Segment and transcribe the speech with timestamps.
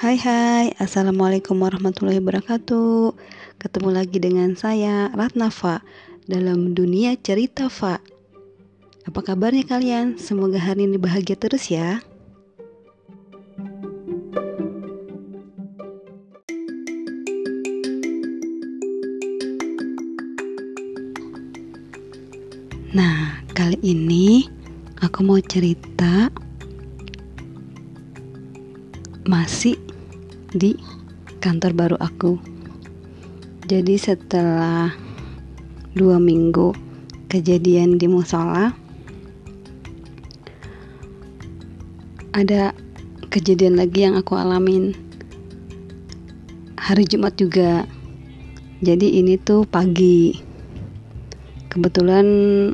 [0.00, 3.12] Hai hai, Assalamualaikum warahmatullahi wabarakatuh.
[3.60, 5.84] Ketemu lagi dengan saya, Ratnafa
[6.24, 8.00] Dalam dunia cerita Fa.
[9.04, 10.16] Apa kabarnya kalian?
[10.16, 12.00] Semoga hari ini bahagia terus ya.
[22.96, 24.48] Nah, kali ini
[25.04, 26.32] aku mau cerita
[30.50, 30.74] di
[31.38, 32.38] kantor baru aku.
[33.70, 34.90] Jadi setelah
[35.94, 36.74] dua minggu
[37.30, 38.74] kejadian di musola,
[42.34, 42.74] ada
[43.30, 44.94] kejadian lagi yang aku alamin
[46.80, 47.86] hari Jumat juga.
[48.82, 50.34] Jadi ini tuh pagi.
[51.70, 52.26] Kebetulan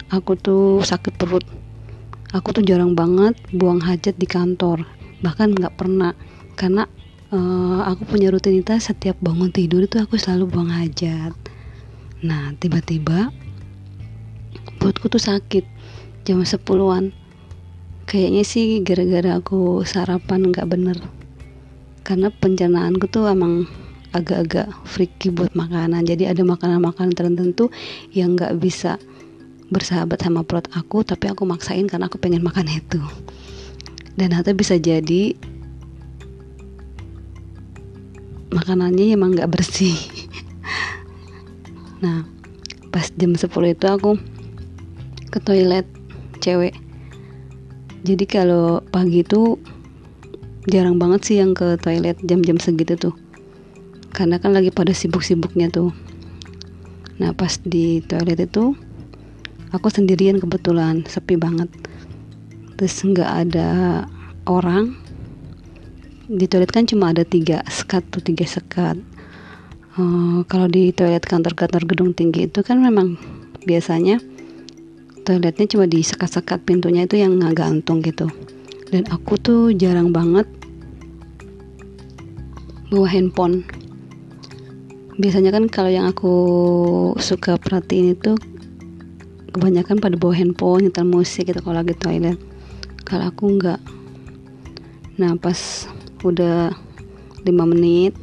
[0.09, 1.45] aku tuh sakit perut.
[2.33, 4.89] Aku tuh jarang banget buang hajat di kantor.
[5.21, 6.17] Bahkan nggak pernah
[6.57, 6.89] karena
[7.33, 11.33] uh, aku punya rutinitas setiap bangun tidur itu aku selalu buang hajat.
[12.23, 13.31] Nah tiba-tiba
[14.79, 15.65] perutku tuh sakit
[16.27, 17.15] jam 10-an
[18.07, 20.99] kayaknya sih gara-gara aku sarapan nggak bener.
[22.07, 23.67] Karena pencernaanku tuh emang
[24.15, 26.07] agak-agak freaky buat makanan.
[26.07, 27.75] Jadi ada makanan-makanan tertentu
[28.15, 28.97] yang nggak bisa
[29.67, 33.03] bersahabat sama perut aku tapi aku maksain karena aku pengen makan itu.
[34.17, 35.37] Dan atau bisa jadi
[38.51, 39.97] makanannya emang nggak bersih.
[41.97, 42.29] Nah
[42.93, 44.21] pas jam 10 itu aku
[45.33, 45.89] ke toilet
[46.45, 46.77] cewek.
[48.05, 49.57] Jadi kalau pagi itu
[50.69, 53.15] jarang banget sih yang ke toilet jam-jam segitu tuh.
[54.13, 55.91] Karena kan lagi pada sibuk-sibuknya tuh.
[57.17, 58.77] Nah pas di toilet itu
[59.73, 61.73] aku sendirian kebetulan sepi banget.
[62.77, 63.71] Terus nggak ada
[64.45, 65.06] orang
[66.27, 68.99] di toilet kan cuma ada tiga sekat tuh tiga sekat.
[69.97, 73.17] Uh, kalau di toilet kantor-kantor gedung tinggi itu kan memang
[73.65, 74.21] biasanya
[75.23, 78.27] toiletnya cuma di sekat-sekat pintunya itu yang nggak gantung gitu.
[78.91, 80.47] Dan aku tuh jarang banget
[82.91, 83.67] bawa handphone.
[85.17, 86.35] Biasanya kan kalau yang aku
[87.23, 88.37] suka perhatiin itu
[89.55, 92.39] kebanyakan pada bawa handphone nyetel musik gitu kalau lagi toilet.
[93.07, 93.81] Kalau aku nggak.
[95.17, 95.89] Nah pas
[96.25, 96.73] udah
[97.45, 98.17] 5 menit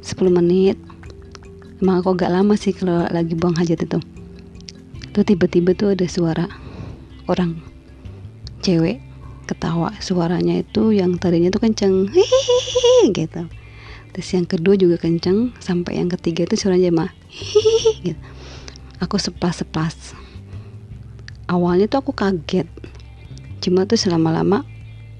[0.00, 0.80] 10 menit.
[1.80, 3.98] Emang aku agak lama sih kalau lagi buang hajat itu.
[5.12, 6.46] Tuh tiba-tiba tuh ada suara
[7.28, 7.60] orang
[8.64, 9.00] cewek
[9.48, 9.92] ketawa.
[10.00, 12.08] Suaranya itu yang tadinya tuh kenceng.
[12.08, 13.48] Hihihi gitu.
[14.12, 15.52] Terus yang kedua juga kenceng.
[15.60, 18.22] Sampai yang ketiga itu suaranya mah hihihi gitu.
[19.00, 20.16] Aku sepas-sepas.
[21.48, 22.68] Awalnya tuh aku kaget.
[23.60, 24.64] Cuma tuh selama-lama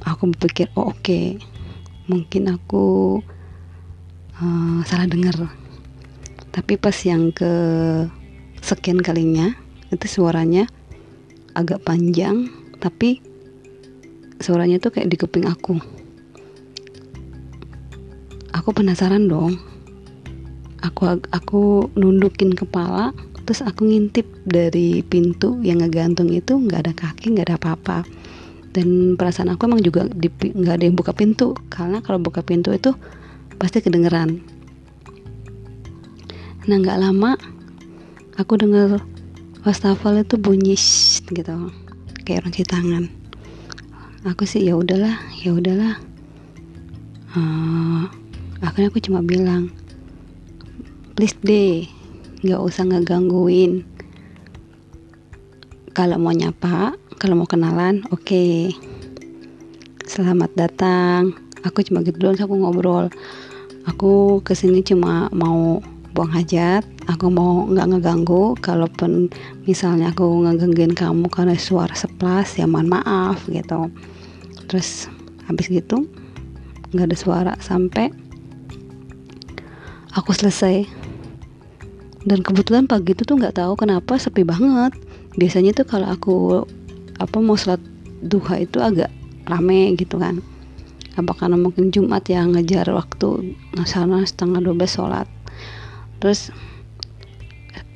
[0.05, 1.01] aku berpikir oh oke.
[1.01, 1.50] okay
[2.11, 3.19] mungkin aku
[4.43, 5.39] uh, salah dengar.
[6.51, 7.53] Tapi pas yang ke
[8.59, 9.55] sekian kalinya
[9.95, 10.67] itu suaranya
[11.55, 12.51] agak panjang
[12.83, 13.23] tapi
[14.43, 15.79] suaranya tuh kayak di kuping aku.
[18.51, 19.55] Aku penasaran dong.
[20.83, 23.15] Aku aku nundukin kepala
[23.51, 27.99] terus aku ngintip dari pintu yang ngegantung itu nggak ada kaki nggak ada apa-apa
[28.71, 31.59] dan perasaan aku emang juga nggak ada yang buka pintu.
[31.71, 32.95] Karena kalau buka pintu itu
[33.59, 34.39] pasti kedengeran.
[36.71, 37.35] Nah nggak lama
[38.39, 39.03] aku dengar
[39.67, 40.79] wastafel itu bunyi
[41.29, 41.55] gitu.
[42.23, 43.05] Kayak orang cuci tangan.
[44.29, 45.99] Aku sih ya udahlah ya udahlah.
[47.31, 48.11] Uh,
[48.61, 49.71] akhirnya aku cuma bilang
[51.15, 51.87] please deh
[52.43, 53.85] nggak usah ngegangguin
[55.91, 58.23] kalau mau nyapa kalau mau kenalan oke.
[58.25, 58.73] Okay.
[60.11, 61.35] selamat datang.
[61.63, 63.07] Aku cuma gitu doang aku ngobrol.
[63.87, 65.79] Aku ke sini cuma mau
[66.15, 66.83] buang hajat.
[67.07, 68.59] Aku mau nggak ngeganggu.
[68.59, 69.31] Kalaupun
[69.67, 73.91] misalnya aku ngegangguin kamu karena suara seplas ya mohon maaf gitu.
[74.67, 75.07] Terus
[75.47, 76.07] habis gitu
[76.91, 78.11] nggak ada suara sampai
[80.15, 80.87] aku selesai.
[82.27, 85.10] Dan kebetulan pagi itu tuh nggak tahu kenapa sepi banget
[85.41, 86.37] biasanya tuh kalau aku
[87.17, 87.81] apa mau sholat
[88.21, 89.09] duha itu agak
[89.49, 90.45] rame gitu kan.
[91.17, 93.57] Apa karena mungkin Jumat yang ngejar waktu
[93.89, 95.25] sana setengah 12 sholat.
[96.21, 96.53] Terus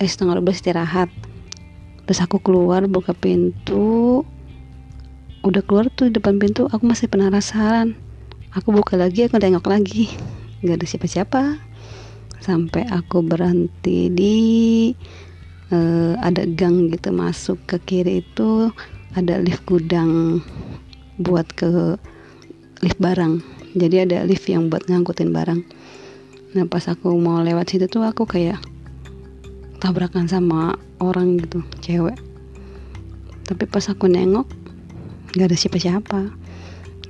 [0.01, 1.13] eh setengah 12 istirahat.
[2.09, 4.25] Terus aku keluar buka pintu.
[5.45, 7.93] Udah keluar tuh di depan pintu aku masih penasaran.
[8.57, 10.09] Aku buka lagi aku tengok lagi.
[10.65, 11.43] Nggak ada siapa-siapa.
[12.41, 14.37] Sampai aku berhenti di
[15.73, 18.69] uh, ada gang gitu masuk ke kiri itu
[19.15, 20.43] ada lift gudang
[21.23, 21.97] buat ke
[22.83, 23.41] lift barang.
[23.75, 25.61] Jadi ada lift yang buat ngangkutin barang.
[26.55, 28.59] Nah pas aku mau lewat situ tuh aku kayak
[29.79, 32.19] tabrakan sama orang gitu cewek.
[33.45, 34.47] Tapi pas aku nengok
[35.35, 36.21] nggak ada siapa-siapa.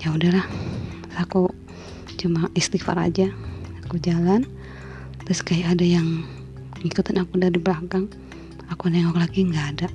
[0.05, 0.45] Ya udahlah
[1.17, 1.49] aku
[2.21, 3.33] cuma istighfar aja.
[3.89, 4.45] Aku jalan
[5.25, 6.25] terus kayak ada yang
[6.85, 8.13] ngikutin aku dari belakang
[8.75, 9.89] aku nengok lagi nggak ada.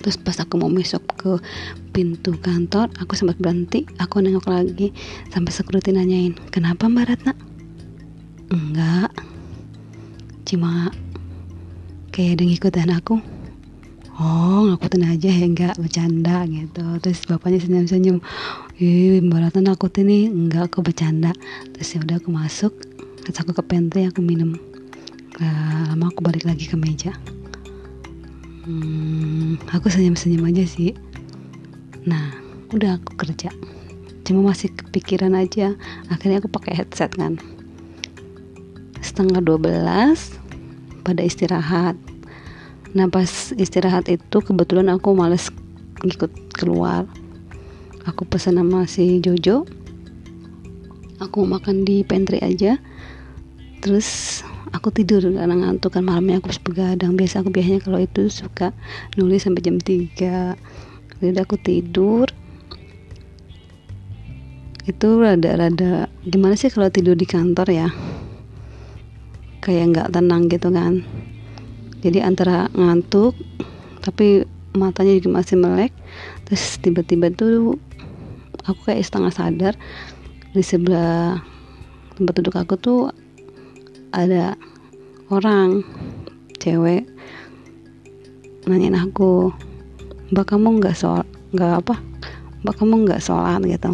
[0.00, 1.32] Terus pas aku mau masuk ke
[1.94, 3.86] pintu kantor aku sempat berhenti.
[4.02, 4.90] Aku nengok lagi
[5.30, 7.32] sampai security nanyain kenapa mbak Ratna?
[8.50, 9.14] Enggak.
[10.48, 10.90] Cuma
[12.10, 13.14] kayak ada ngikutin aku.
[14.20, 16.84] Oh ngakutin aja ya enggak bercanda gitu.
[16.98, 18.18] Terus bapaknya senyum-senyum
[18.80, 20.32] ih mbak Ratna nakutin nih.
[20.32, 21.36] Enggak aku bercanda.
[21.76, 22.72] Terus ya udah aku masuk
[23.20, 24.56] terus aku ke pantry aku minum
[25.40, 27.16] lama aku balik lagi ke meja.
[28.68, 30.92] Hmm, aku senyum-senyum aja sih.
[32.04, 32.36] Nah
[32.76, 33.48] udah aku kerja.
[34.28, 35.74] Cuma masih kepikiran aja.
[36.12, 37.40] Akhirnya aku pakai headset kan.
[39.00, 40.36] Setengah 12
[41.02, 41.96] pada istirahat.
[42.92, 45.48] Nah pas istirahat itu kebetulan aku males
[46.04, 47.08] ngikut keluar.
[48.04, 49.64] Aku pesan sama si Jojo.
[51.20, 52.80] Aku makan di pantry aja
[53.80, 54.40] terus
[54.70, 57.16] aku tidur karena ngantuk kan malamnya aku harus begadang.
[57.16, 58.76] Biasa aku biasanya kalau itu suka
[59.16, 62.28] nulis sampai jam 3 jadi aku tidur.
[64.88, 67.88] Itu rada-rada gimana sih kalau tidur di kantor ya?
[69.60, 71.04] Kayak nggak tenang gitu kan.
[72.00, 73.36] Jadi antara ngantuk
[74.00, 75.92] tapi matanya juga masih melek
[76.46, 77.76] terus tiba-tiba tuh
[78.64, 79.74] aku kayak setengah sadar
[80.54, 81.42] di sebelah
[82.16, 83.00] tempat duduk aku tuh
[84.10, 84.58] ada
[85.30, 85.86] orang
[86.58, 87.06] cewek
[88.68, 89.50] nanyain aku
[90.30, 91.94] mbak kamu nggak soal nggak apa?
[92.62, 93.62] Mbak kamu nggak sholat?
[93.66, 93.90] Gitu.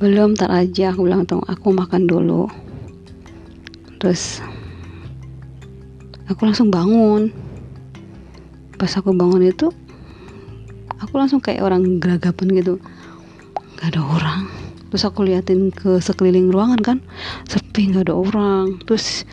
[0.00, 2.48] Belum tar aja aku bilang tuh aku makan dulu.
[4.00, 4.40] Terus
[6.24, 7.28] aku langsung bangun.
[8.80, 9.68] Pas aku bangun itu
[10.96, 12.74] aku langsung kayak orang geragapan gitu.
[13.76, 14.63] Nggak ada orang
[14.94, 16.98] terus aku liatin ke sekeliling ruangan kan
[17.50, 18.78] sepi nggak ada orang.
[18.86, 19.26] Terus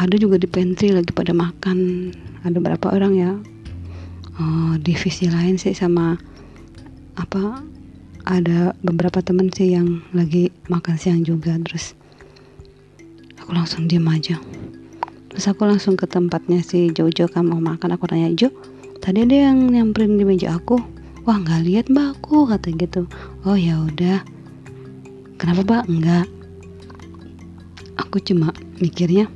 [0.00, 2.08] ada juga di pantry lagi pada makan.
[2.40, 3.36] Ada berapa orang ya?
[4.40, 6.16] Uh, divisi lain sih sama
[7.20, 7.60] apa
[8.24, 11.52] ada beberapa temen sih yang lagi makan siang juga.
[11.68, 11.92] Terus
[13.44, 14.40] aku langsung diem aja.
[15.28, 17.92] Terus aku langsung ke tempatnya si Jojo kan mau makan.
[17.92, 18.48] Aku tanya Jo
[19.04, 20.80] tadi ada yang nyamperin di meja aku?
[21.28, 23.04] Wah nggak lihat mbak aku kata gitu.
[23.44, 24.24] Oh ya udah
[25.36, 25.82] kenapa pak?
[25.90, 26.26] Enggak.
[28.00, 28.50] Aku cuma
[28.82, 29.30] mikirnya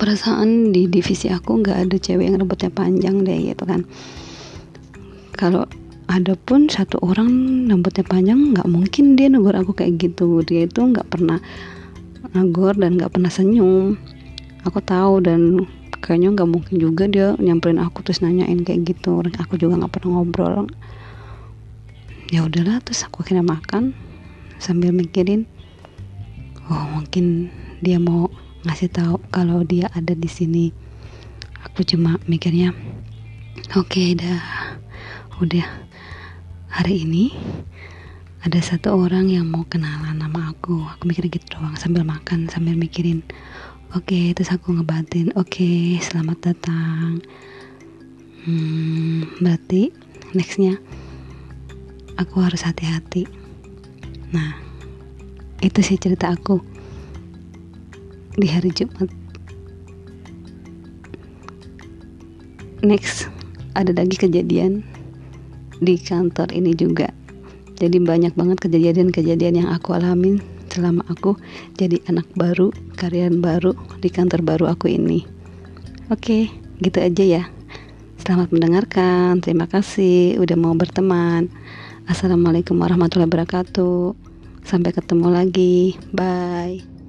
[0.00, 3.84] perasaan di divisi aku nggak ada cewek yang rambutnya panjang deh gitu kan.
[5.36, 5.68] Kalau
[6.10, 7.28] ada pun satu orang
[7.70, 10.42] rambutnya panjang nggak mungkin dia negor aku kayak gitu.
[10.42, 11.38] Dia itu nggak pernah
[12.34, 13.94] negor dan nggak pernah senyum.
[14.66, 15.68] Aku tahu dan
[16.00, 19.20] kayaknya nggak mungkin juga dia nyamperin aku terus nanyain kayak gitu.
[19.20, 20.66] Aku juga nggak pernah ngobrol.
[22.32, 23.94] Ya udahlah terus aku akhirnya makan
[24.60, 25.48] sambil mikirin
[26.70, 27.48] oh mungkin
[27.80, 28.28] dia mau
[28.68, 30.68] ngasih tahu kalau dia ada di sini.
[31.64, 32.76] Aku cuma mikirnya
[33.72, 34.76] oke okay, dah.
[35.40, 35.64] Udah.
[36.70, 37.34] Hari ini
[38.46, 40.86] ada satu orang yang mau kenalan nama aku.
[40.96, 43.24] Aku mikir gitu doang sambil makan sambil mikirin.
[43.96, 47.24] Oke okay, terus aku ngebatin oke okay, selamat datang.
[48.44, 49.90] Hmm, berarti
[50.36, 50.78] nextnya
[52.20, 53.39] aku harus hati-hati
[54.30, 54.54] Nah,
[55.58, 56.62] itu sih cerita aku
[58.38, 59.10] di hari Jumat.
[62.80, 63.28] Next,
[63.76, 64.86] ada lagi kejadian
[65.82, 67.12] di kantor ini juga.
[67.80, 71.34] Jadi banyak banget kejadian-kejadian yang aku alamin selama aku
[71.74, 75.26] jadi anak baru, karyawan baru di kantor baru aku ini.
[76.12, 77.42] Oke, gitu aja ya.
[78.20, 79.42] Selamat mendengarkan.
[79.42, 81.50] Terima kasih udah mau berteman.
[82.10, 84.18] Assalamualaikum warahmatullahi wabarakatuh.
[84.66, 85.94] Sampai ketemu lagi.
[86.10, 86.99] Bye.